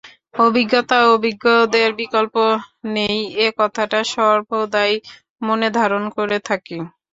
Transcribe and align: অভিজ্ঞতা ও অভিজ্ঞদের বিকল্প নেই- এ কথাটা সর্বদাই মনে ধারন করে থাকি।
অভিজ্ঞতা 0.39 0.97
ও 1.01 1.09
অভিজ্ঞদের 1.15 1.89
বিকল্প 1.99 2.35
নেই- 2.95 3.15
এ 3.45 3.57
কথাটা 3.59 3.99
সর্বদাই 4.11 4.93
মনে 5.41 5.67
ধারন 5.77 6.03
করে 6.17 6.37
থাকি। 6.47 6.77